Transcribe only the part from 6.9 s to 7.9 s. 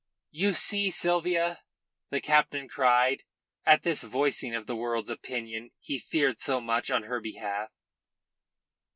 her behalf.